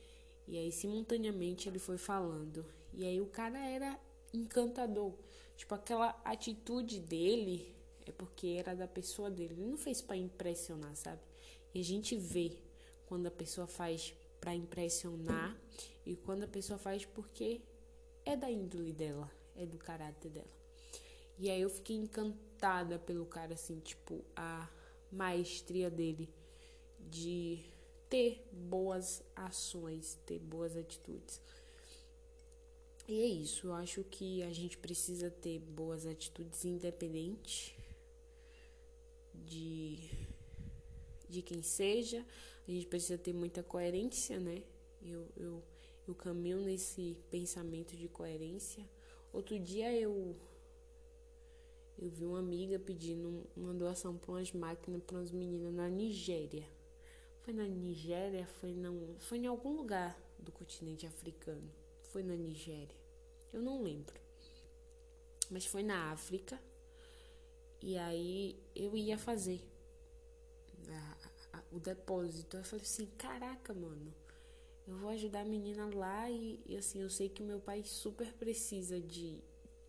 e 0.46 0.58
aí 0.58 0.72
simultaneamente 0.72 1.68
ele 1.68 1.78
foi 1.78 1.98
falando. 1.98 2.64
E 2.92 3.04
aí 3.04 3.20
o 3.20 3.26
cara 3.26 3.58
era 3.58 3.98
encantador. 4.32 5.14
Tipo, 5.56 5.74
aquela 5.74 6.20
atitude 6.24 7.00
dele 7.00 7.74
é 8.06 8.12
porque 8.12 8.48
era 8.58 8.74
da 8.74 8.88
pessoa 8.88 9.30
dele. 9.30 9.54
Ele 9.54 9.70
não 9.70 9.76
fez 9.76 10.02
para 10.02 10.16
impressionar, 10.16 10.94
sabe? 10.96 11.20
E 11.74 11.80
a 11.80 11.84
gente 11.84 12.16
vê 12.16 12.58
quando 13.06 13.26
a 13.26 13.30
pessoa 13.30 13.66
faz 13.66 14.14
para 14.40 14.54
impressionar 14.54 15.56
e 16.04 16.16
quando 16.16 16.42
a 16.42 16.48
pessoa 16.48 16.78
faz 16.78 17.04
porque 17.04 17.60
é 18.24 18.36
da 18.36 18.50
índole 18.50 18.92
dela, 18.92 19.30
é 19.54 19.64
do 19.64 19.78
caráter 19.78 20.30
dela. 20.30 20.61
E 21.38 21.50
aí 21.50 21.60
eu 21.60 21.70
fiquei 21.70 21.96
encantada 21.96 22.98
pelo 22.98 23.26
cara 23.26 23.54
assim, 23.54 23.80
tipo, 23.80 24.24
a 24.36 24.68
maestria 25.10 25.90
dele 25.90 26.28
de 26.98 27.60
ter 28.08 28.46
boas 28.52 29.22
ações, 29.34 30.18
ter 30.26 30.38
boas 30.38 30.76
atitudes. 30.76 31.40
E 33.08 33.20
é 33.20 33.26
isso, 33.26 33.66
eu 33.66 33.72
acho 33.72 34.04
que 34.04 34.42
a 34.42 34.52
gente 34.52 34.78
precisa 34.78 35.30
ter 35.30 35.58
boas 35.58 36.06
atitudes 36.06 36.64
independente 36.64 37.76
de, 39.34 39.98
de 41.28 41.42
quem 41.42 41.62
seja, 41.62 42.24
a 42.66 42.70
gente 42.70 42.86
precisa 42.86 43.18
ter 43.18 43.32
muita 43.32 43.62
coerência, 43.62 44.38
né? 44.38 44.62
Eu, 45.04 45.26
eu, 45.36 45.62
eu 46.06 46.14
caminho 46.14 46.60
nesse 46.60 47.16
pensamento 47.28 47.96
de 47.96 48.08
coerência. 48.08 48.88
Outro 49.32 49.58
dia 49.58 49.92
eu 49.92 50.36
eu 51.98 52.08
vi 52.08 52.24
uma 52.24 52.38
amiga 52.38 52.78
pedindo 52.78 53.46
uma 53.56 53.72
doação 53.74 54.16
para 54.16 54.32
umas 54.32 54.52
máquinas 54.52 55.02
para 55.02 55.16
umas 55.16 55.30
meninas 55.30 55.72
na 55.72 55.88
Nigéria. 55.88 56.66
Foi 57.42 57.52
na 57.52 57.66
Nigéria, 57.66 58.46
foi, 58.46 58.72
não, 58.72 59.16
foi 59.18 59.38
em 59.38 59.46
algum 59.46 59.74
lugar 59.76 60.18
do 60.38 60.52
continente 60.52 61.06
africano. 61.06 61.70
Foi 62.04 62.22
na 62.22 62.34
Nigéria. 62.34 62.96
Eu 63.52 63.62
não 63.62 63.82
lembro. 63.82 64.20
Mas 65.50 65.66
foi 65.66 65.82
na 65.82 66.12
África. 66.12 66.60
E 67.80 67.98
aí 67.98 68.62
eu 68.74 68.96
ia 68.96 69.18
fazer 69.18 69.60
a, 70.88 71.58
a, 71.58 71.62
o 71.72 71.80
depósito. 71.80 72.56
Eu 72.56 72.64
falei 72.64 72.84
assim, 72.84 73.06
caraca, 73.18 73.74
mano. 73.74 74.14
Eu 74.86 74.96
vou 74.96 75.10
ajudar 75.10 75.40
a 75.40 75.44
menina 75.44 75.88
lá 75.94 76.30
e, 76.30 76.60
e 76.66 76.76
assim, 76.76 77.00
eu 77.00 77.10
sei 77.10 77.28
que 77.28 77.42
meu 77.42 77.60
pai 77.60 77.82
super 77.84 78.32
precisa 78.34 79.00
de, 79.00 79.40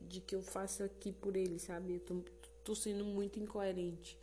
de 0.07 0.21
que 0.21 0.35
eu 0.35 0.41
faça 0.41 0.85
aqui 0.85 1.11
por 1.11 1.35
ele, 1.35 1.59
sabe? 1.59 1.95
Eu 1.95 1.99
tô, 1.99 2.23
tô 2.63 2.75
sendo 2.75 3.05
muito 3.05 3.39
incoerente. 3.39 4.17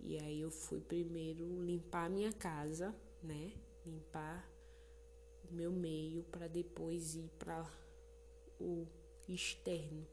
E 0.00 0.16
aí 0.18 0.40
eu 0.40 0.50
fui 0.50 0.80
primeiro 0.80 1.62
limpar 1.62 2.06
a 2.06 2.08
minha 2.08 2.32
casa, 2.32 2.94
né? 3.22 3.52
Limpar 3.84 4.48
o 5.50 5.54
meu 5.54 5.72
meio 5.72 6.22
para 6.24 6.46
depois 6.46 7.14
ir 7.14 7.30
para 7.38 7.68
o 8.60 8.86
externo. 9.28 10.06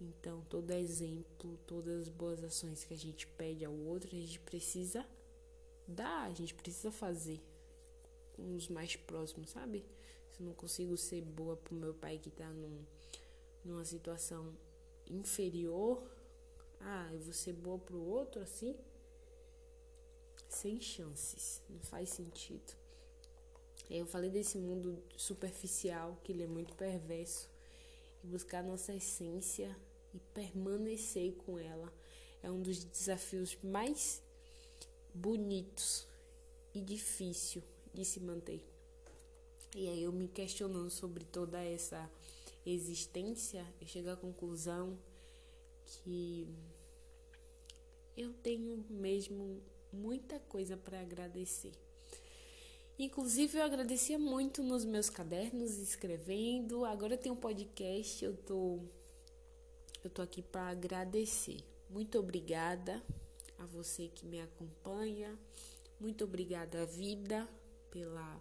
Então, 0.00 0.42
todo 0.48 0.70
exemplo, 0.70 1.58
todas 1.66 2.02
as 2.02 2.08
boas 2.08 2.42
ações 2.42 2.84
que 2.84 2.94
a 2.94 2.96
gente 2.96 3.26
pede 3.26 3.64
ao 3.64 3.74
outro, 3.74 4.08
a 4.08 4.18
gente 4.18 4.40
precisa 4.40 5.06
dar, 5.86 6.24
a 6.24 6.32
gente 6.32 6.54
precisa 6.54 6.90
fazer 6.90 7.40
com 8.32 8.54
os 8.54 8.68
mais 8.68 8.96
próximos, 8.96 9.50
sabe? 9.50 9.84
Se 10.32 10.40
eu 10.40 10.46
não 10.46 10.54
consigo 10.54 10.96
ser 10.96 11.22
boa 11.22 11.56
pro 11.56 11.74
meu 11.74 11.92
pai 11.92 12.18
que 12.18 12.30
tá 12.30 12.48
num 12.48 12.82
numa 13.64 13.84
situação 13.84 14.56
inferior, 15.08 16.02
ah, 16.80 17.08
eu 17.12 17.20
vou 17.20 17.32
ser 17.32 17.52
boa 17.52 17.78
pro 17.78 18.00
outro 18.00 18.40
assim? 18.40 18.76
Sem 20.48 20.80
chances, 20.80 21.62
não 21.68 21.80
faz 21.80 22.10
sentido. 22.10 22.72
Eu 23.88 24.06
falei 24.06 24.30
desse 24.30 24.56
mundo 24.56 25.02
superficial, 25.16 26.16
que 26.22 26.32
ele 26.32 26.44
é 26.44 26.46
muito 26.46 26.74
perverso, 26.74 27.48
e 28.22 28.26
buscar 28.26 28.62
nossa 28.62 28.94
essência 28.94 29.76
e 30.14 30.18
permanecer 30.34 31.34
com 31.34 31.58
ela 31.58 31.92
é 32.42 32.50
um 32.50 32.60
dos 32.60 32.84
desafios 32.84 33.56
mais 33.62 34.22
bonitos 35.12 36.06
e 36.74 36.80
difícil 36.80 37.62
de 37.92 38.04
se 38.04 38.20
manter. 38.20 38.64
E 39.74 39.88
aí 39.88 40.02
eu 40.02 40.12
me 40.12 40.28
questionando 40.28 40.90
sobre 40.90 41.24
toda 41.24 41.62
essa 41.62 42.10
existência, 42.64 43.66
eu 43.80 43.86
chego 43.86 44.10
à 44.10 44.16
conclusão 44.16 44.98
que 45.86 46.48
eu 48.16 48.32
tenho 48.34 48.84
mesmo 48.88 49.62
muita 49.92 50.38
coisa 50.40 50.76
para 50.76 51.00
agradecer. 51.00 51.72
Inclusive, 52.98 53.56
eu 53.56 53.64
agradecia 53.64 54.18
muito 54.18 54.62
nos 54.62 54.84
meus 54.84 55.08
cadernos, 55.08 55.78
escrevendo. 55.78 56.84
Agora 56.84 57.16
tenho 57.16 57.34
um 57.34 57.38
podcast, 57.38 58.22
eu 58.22 58.36
tô, 58.36 58.78
eu 60.04 60.10
tô 60.10 60.20
aqui 60.20 60.42
para 60.42 60.68
agradecer. 60.68 61.64
Muito 61.88 62.18
obrigada 62.18 63.02
a 63.58 63.64
você 63.64 64.08
que 64.08 64.26
me 64.26 64.40
acompanha. 64.40 65.38
Muito 65.98 66.24
obrigada, 66.24 66.84
vida, 66.84 67.48
pela 67.90 68.40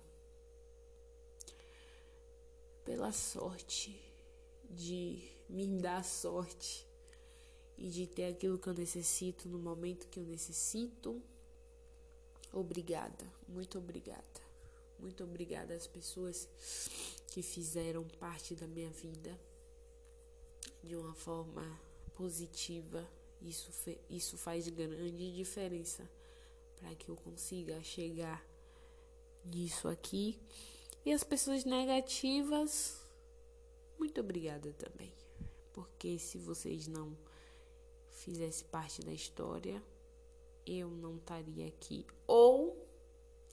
pela 2.84 3.12
sorte 3.12 4.09
de 4.70 5.22
me 5.50 5.68
dar 5.80 6.04
sorte 6.04 6.88
e 7.78 7.88
de 7.88 8.06
ter 8.06 8.26
aquilo 8.26 8.60
que 8.60 8.68
eu 8.68 8.74
necessito 8.74 9.48
no 9.48 9.58
momento 9.58 10.08
que 10.08 10.20
eu 10.20 10.24
necessito. 10.24 11.22
Obrigada, 12.52 13.26
muito 13.48 13.78
obrigada. 13.78 14.50
Muito 15.00 15.24
obrigada 15.24 15.74
às 15.74 15.88
pessoas 15.88 16.48
que 17.28 17.42
fizeram 17.42 18.04
parte 18.20 18.54
da 18.54 18.68
minha 18.68 18.90
vida 18.90 19.40
de 20.84 20.96
uma 20.96 21.14
forma 21.14 21.80
positiva. 22.16 23.08
Isso, 23.42 23.72
isso 24.10 24.38
faz 24.38 24.68
grande 24.68 25.34
diferença 25.34 26.10
para 26.76 26.94
que 26.96 27.08
eu 27.10 27.16
consiga 27.16 27.82
chegar 27.82 28.46
nisso 29.46 29.88
aqui. 29.88 30.38
E 31.06 31.14
as 31.14 31.24
pessoas 31.24 31.64
negativas 31.64 32.99
muito 34.00 34.22
obrigada 34.22 34.72
também, 34.74 35.14
porque 35.74 36.18
se 36.18 36.38
vocês 36.38 36.88
não 36.88 37.16
fizessem 38.10 38.68
parte 38.70 39.02
da 39.02 39.12
história, 39.12 39.84
eu 40.66 40.90
não 40.90 41.18
estaria 41.18 41.68
aqui 41.68 42.06
ou 42.26 42.88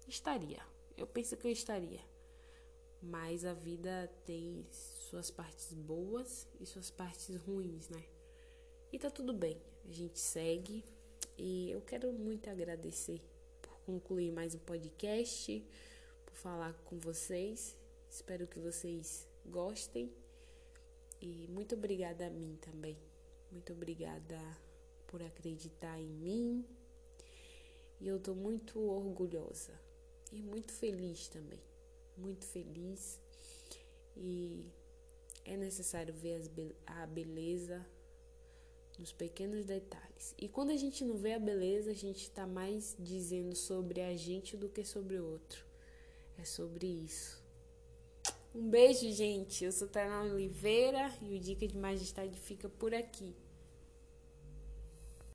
estaria. 0.07 0.63
Eu 0.97 1.07
penso 1.07 1.37
que 1.37 1.47
eu 1.47 1.51
estaria. 1.51 2.01
Mas 3.03 3.45
a 3.45 3.53
vida 3.53 4.11
tem 4.25 4.65
suas 4.71 5.31
partes 5.31 5.75
boas 5.75 6.49
e 6.61 6.65
suas 6.65 6.91
partes 6.91 7.37
ruins, 7.37 7.89
né? 7.89 8.05
E 8.93 8.99
tá 8.99 9.11
tudo 9.11 9.33
bem. 9.35 9.61
A 9.85 9.93
gente 9.93 10.19
segue 10.19 10.85
e 11.37 11.71
eu 11.71 11.81
quero 11.83 12.13
muito 12.13 12.49
agradecer 12.49 13.21
por 13.61 13.79
concluir 13.81 14.33
mais 14.33 14.55
um 14.55 14.59
podcast, 14.59 15.65
por 16.25 16.35
falar 16.35 16.73
com 16.85 16.99
vocês. 16.99 17.77
Espero 18.09 18.47
que 18.47 18.59
vocês 18.59 19.29
gostem 19.45 20.11
e 21.21 21.47
muito 21.49 21.75
obrigada 21.75 22.27
a 22.27 22.31
mim 22.31 22.59
também. 22.61 22.97
Muito 23.51 23.73
obrigada 23.73 24.39
por 25.07 25.23
acreditar 25.23 26.01
em 26.01 26.09
mim. 26.09 26.65
E 28.01 28.09
eu 28.09 28.19
tô 28.19 28.35
muito 28.35 28.79
orgulhosa 28.81 29.73
e 30.33 30.43
muito 30.43 30.73
feliz 30.73 31.29
também. 31.29 31.63
Muito 32.17 32.45
feliz. 32.45 33.21
E 34.17 34.67
é 35.45 35.57
necessário 35.57 36.13
ver 36.13 36.49
be 36.49 36.75
a 36.87 37.07
beleza 37.07 37.87
nos 38.99 39.13
pequenos 39.13 39.65
detalhes. 39.65 40.35
E 40.39 40.49
quando 40.49 40.71
a 40.71 40.77
gente 40.77 41.05
não 41.05 41.17
vê 41.17 41.35
a 41.35 41.39
beleza, 41.39 41.91
a 41.91 41.95
gente 41.95 42.23
está 42.23 42.47
mais 42.47 42.97
dizendo 42.99 43.55
sobre 43.55 44.01
a 44.01 44.17
gente 44.17 44.57
do 44.57 44.69
que 44.69 44.85
sobre 44.85 45.19
o 45.19 45.27
outro. 45.27 45.65
É 46.39 46.45
sobre 46.45 46.87
isso. 46.87 47.46
Um 48.57 48.71
beijo, 48.71 49.13
gente. 49.13 49.67
Eu 49.67 49.71
sou 49.71 49.87
Tainá 49.87 50.23
Oliveira 50.23 51.13
e 51.21 51.37
o 51.37 51.39
Dica 51.39 51.69
de 51.69 51.77
Majestade 51.77 52.41
fica 52.41 52.71
por 52.71 52.95
aqui. 52.95 53.35